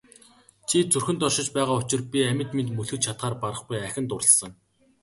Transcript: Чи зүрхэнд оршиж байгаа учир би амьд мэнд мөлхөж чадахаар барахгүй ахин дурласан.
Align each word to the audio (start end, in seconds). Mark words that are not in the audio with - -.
Чи 0.67 0.77
зүрхэнд 0.91 1.21
оршиж 1.27 1.47
байгаа 1.55 1.75
учир 1.81 2.01
би 2.11 2.19
амьд 2.31 2.49
мэнд 2.55 2.69
мөлхөж 2.73 3.01
чадахаар 3.05 3.35
барахгүй 3.41 3.77
ахин 3.87 4.05
дурласан. 4.07 4.51